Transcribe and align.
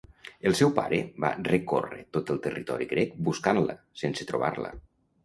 El 0.51 0.55
seu 0.59 0.69
pare 0.77 0.97
va 1.25 1.29
recórrer 1.47 1.99
tot 2.17 2.31
el 2.37 2.39
territori 2.45 2.87
grec 2.95 3.13
buscant-la, 3.29 3.77
sense 4.05 4.29
trobar-la. 4.33 4.73